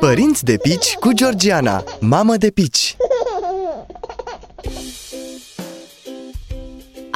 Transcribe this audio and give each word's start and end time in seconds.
Părinți 0.00 0.44
de 0.44 0.56
pici 0.62 0.94
cu 0.94 1.12
Georgiana, 1.12 1.84
mamă 2.00 2.36
de 2.36 2.50
pici 2.50 2.96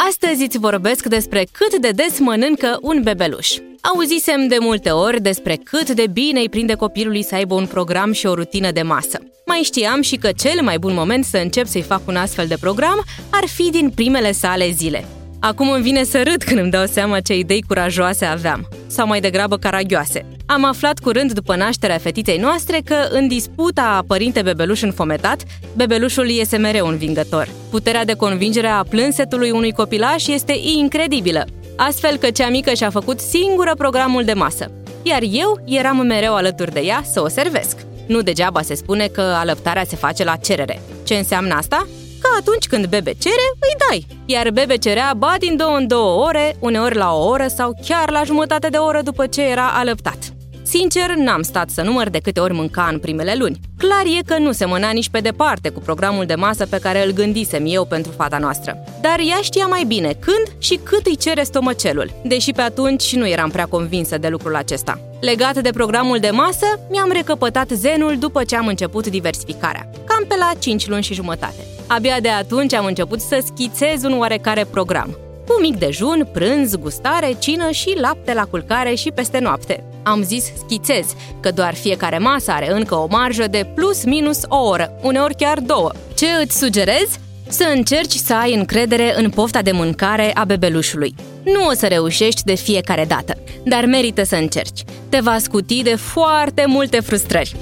Astăzi 0.08 0.42
îți 0.42 0.58
vorbesc 0.58 1.04
despre 1.06 1.46
cât 1.52 1.80
de 1.80 1.90
des 1.90 2.18
mănâncă 2.18 2.78
un 2.80 3.00
bebeluș. 3.02 3.50
Auzisem 3.80 4.48
de 4.48 4.56
multe 4.60 4.90
ori 4.90 5.20
despre 5.20 5.56
cât 5.64 5.90
de 5.90 6.06
bine 6.12 6.40
îi 6.40 6.48
prinde 6.48 6.74
copilului 6.74 7.24
să 7.24 7.34
aibă 7.34 7.54
un 7.54 7.66
program 7.66 8.12
și 8.12 8.26
o 8.26 8.34
rutină 8.34 8.70
de 8.70 8.82
masă. 8.82 9.18
Mai 9.46 9.60
știam 9.62 10.02
și 10.02 10.16
că 10.16 10.30
cel 10.36 10.62
mai 10.62 10.78
bun 10.78 10.94
moment 10.94 11.24
să 11.24 11.36
încep 11.36 11.66
să-i 11.66 11.82
fac 11.82 12.00
un 12.06 12.16
astfel 12.16 12.46
de 12.46 12.56
program 12.60 13.04
ar 13.30 13.46
fi 13.46 13.70
din 13.70 13.90
primele 13.90 14.32
sale 14.32 14.70
zile. 14.70 15.04
Acum 15.44 15.70
îmi 15.70 15.82
vine 15.82 16.04
să 16.04 16.22
râd 16.22 16.42
când 16.42 16.58
îmi 16.58 16.70
dau 16.70 16.86
seama 16.86 17.20
ce 17.20 17.34
idei 17.34 17.64
curajoase 17.68 18.24
aveam, 18.24 18.68
sau 18.86 19.06
mai 19.06 19.20
degrabă 19.20 19.56
caragioase. 19.56 20.26
Am 20.46 20.64
aflat 20.64 20.98
curând 20.98 21.32
după 21.32 21.56
nașterea 21.56 21.98
fetiței 21.98 22.38
noastre 22.38 22.80
că 22.84 22.94
în 23.10 23.28
disputa 23.28 24.04
părinte-bebeluș 24.06 24.82
înfometat, 24.82 25.42
bebelușul 25.76 26.28
iese 26.28 26.56
mereu 26.56 26.86
învingător. 26.86 27.48
Puterea 27.70 28.04
de 28.04 28.14
convingere 28.14 28.66
a 28.66 28.82
plânsetului 28.82 29.50
unui 29.50 29.72
copilaș 29.72 30.26
este 30.26 30.54
incredibilă, 30.78 31.44
astfel 31.76 32.16
că 32.16 32.30
cea 32.30 32.48
mică 32.48 32.74
și-a 32.74 32.90
făcut 32.90 33.20
singură 33.20 33.74
programul 33.78 34.24
de 34.24 34.32
masă, 34.32 34.70
iar 35.02 35.22
eu 35.30 35.62
eram 35.64 36.06
mereu 36.06 36.34
alături 36.34 36.72
de 36.72 36.80
ea 36.80 37.02
să 37.12 37.22
o 37.22 37.28
servesc. 37.28 37.76
Nu 38.06 38.20
degeaba 38.20 38.62
se 38.62 38.74
spune 38.74 39.06
că 39.06 39.20
alăptarea 39.20 39.84
se 39.84 39.96
face 39.96 40.24
la 40.24 40.36
cerere. 40.36 40.80
Ce 41.04 41.14
înseamnă 41.14 41.54
asta? 41.54 41.86
Că 42.32 42.38
atunci 42.38 42.66
când 42.66 42.86
bebe 42.86 43.12
cere, 43.18 43.46
îi 43.60 43.76
dai. 43.88 44.06
Iar 44.26 44.50
bebe 44.50 44.76
cerea 44.76 45.14
ba 45.16 45.34
din 45.38 45.56
două 45.56 45.76
în 45.76 45.86
două 45.86 46.26
ore, 46.26 46.56
uneori 46.58 46.96
la 46.96 47.14
o 47.14 47.28
oră 47.28 47.46
sau 47.46 47.78
chiar 47.86 48.10
la 48.10 48.22
jumătate 48.24 48.68
de 48.68 48.76
oră 48.76 49.00
după 49.02 49.26
ce 49.26 49.42
era 49.42 49.68
alăptat. 49.68 50.18
Sincer, 50.64 51.14
n-am 51.16 51.42
stat 51.42 51.70
să 51.70 51.82
număr 51.82 52.08
de 52.08 52.18
câte 52.18 52.40
ori 52.40 52.52
mânca 52.52 52.88
în 52.92 52.98
primele 52.98 53.34
luni. 53.38 53.60
Clar 53.78 54.04
e 54.18 54.22
că 54.26 54.38
nu 54.38 54.52
se 54.52 54.64
mâna 54.64 54.90
nici 54.90 55.08
pe 55.08 55.20
departe 55.20 55.68
cu 55.68 55.80
programul 55.80 56.24
de 56.24 56.34
masă 56.34 56.66
pe 56.66 56.78
care 56.78 57.04
îl 57.06 57.12
gândisem 57.12 57.64
eu 57.66 57.84
pentru 57.84 58.12
fata 58.16 58.38
noastră. 58.38 58.76
Dar 59.00 59.18
ea 59.28 59.38
știa 59.42 59.66
mai 59.66 59.84
bine 59.84 60.16
când 60.20 60.56
și 60.58 60.80
cât 60.82 61.06
îi 61.06 61.16
cere 61.16 61.42
stomacelul, 61.42 62.10
deși 62.24 62.52
pe 62.52 62.60
atunci 62.60 63.14
nu 63.14 63.28
eram 63.28 63.50
prea 63.50 63.66
convinsă 63.66 64.18
de 64.18 64.28
lucrul 64.28 64.56
acesta. 64.56 65.00
Legat 65.20 65.58
de 65.58 65.70
programul 65.70 66.18
de 66.18 66.30
masă, 66.30 66.66
mi-am 66.90 67.10
recăpătat 67.12 67.70
zenul 67.70 68.18
după 68.18 68.44
ce 68.44 68.56
am 68.56 68.66
început 68.66 69.06
diversificarea, 69.06 69.88
cam 70.04 70.24
pe 70.28 70.34
la 70.38 70.52
5 70.58 70.88
luni 70.88 71.02
și 71.02 71.14
jumătate. 71.14 71.71
Abia 71.94 72.20
de 72.20 72.28
atunci 72.28 72.74
am 72.74 72.84
început 72.84 73.20
să 73.20 73.42
schițez 73.44 74.04
un 74.04 74.18
oarecare 74.18 74.64
program. 74.64 75.18
Cu 75.46 75.60
mic 75.60 75.78
dejun, 75.78 76.28
prânz, 76.32 76.76
gustare, 76.76 77.36
cină 77.38 77.70
și 77.70 77.96
lapte 78.00 78.34
la 78.34 78.44
culcare 78.44 78.94
și 78.94 79.10
peste 79.10 79.38
noapte. 79.38 79.84
Am 80.02 80.22
zis 80.22 80.52
schițez, 80.66 81.14
că 81.40 81.50
doar 81.50 81.74
fiecare 81.74 82.18
masă 82.18 82.50
are 82.50 82.72
încă 82.72 82.94
o 82.94 83.06
marjă 83.10 83.46
de 83.46 83.66
plus 83.74 84.04
minus 84.04 84.40
o 84.48 84.56
oră, 84.56 84.98
uneori 85.02 85.34
chiar 85.34 85.58
două. 85.60 85.90
Ce 86.14 86.26
îți 86.42 86.58
sugerez? 86.58 87.18
Să 87.48 87.72
încerci 87.74 88.14
să 88.14 88.34
ai 88.34 88.54
încredere 88.54 89.14
în 89.16 89.30
pofta 89.30 89.62
de 89.62 89.72
mâncare 89.72 90.30
a 90.34 90.44
bebelușului. 90.44 91.14
Nu 91.44 91.66
o 91.66 91.72
să 91.72 91.86
reușești 91.86 92.42
de 92.42 92.54
fiecare 92.54 93.04
dată, 93.04 93.36
dar 93.64 93.84
merită 93.84 94.22
să 94.22 94.36
încerci. 94.36 94.82
Te 95.08 95.20
va 95.20 95.36
scuti 95.38 95.82
de 95.82 95.94
foarte 95.94 96.64
multe 96.66 97.00
frustrări. 97.00 97.56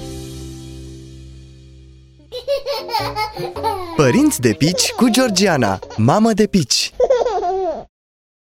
Părinți 4.01 4.41
de 4.41 4.53
pici 4.57 4.91
cu 4.95 5.09
Georgiana, 5.09 5.79
mamă 5.97 6.33
de 6.33 6.47
pici 6.47 6.80